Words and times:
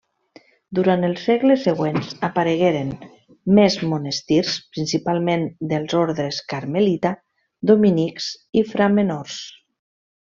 Durant 0.77 1.03
els 1.07 1.25
segles 1.27 1.65
següents 1.67 2.07
aparegueren 2.27 2.87
més 3.59 3.75
monestirs, 3.93 4.55
principalment 4.77 5.45
dels 5.75 5.95
ordes 6.03 6.41
carmelita, 6.55 7.13
dominics 7.73 8.31
i 8.63 8.69
framenors. 8.75 9.37